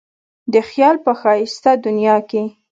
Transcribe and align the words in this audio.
د 0.53 0.55
خیال 0.69 0.95
په 1.05 1.11
ښایسته 1.19 1.71
دنیا 1.85 2.17
کې. 2.29 2.43